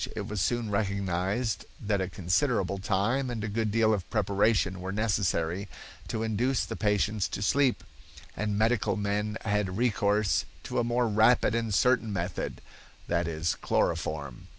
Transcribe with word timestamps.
It 0.15 0.27
was 0.27 0.41
soon 0.41 0.71
recognized 0.71 1.63
that 1.79 2.01
a 2.01 2.09
considerable 2.09 2.79
time 2.79 3.29
and 3.29 3.43
a 3.43 3.47
good 3.47 3.69
deal 3.69 3.93
of 3.93 4.09
preparation 4.09 4.81
were 4.81 4.91
necessary 4.91 5.67
to 6.07 6.23
induce 6.23 6.65
the 6.65 6.75
patients 6.75 7.27
to 7.29 7.43
sleep, 7.43 7.83
and 8.35 8.57
medical 8.57 8.95
men 8.97 9.37
had 9.41 9.77
recourse 9.77 10.45
to 10.63 10.79
a 10.79 10.83
more 10.83 11.07
rapid 11.07 11.53
and 11.53 11.71
certain 11.71 12.11
method; 12.11 12.61
that 13.07 13.27
is, 13.27 13.53
chloroform. 13.61 14.47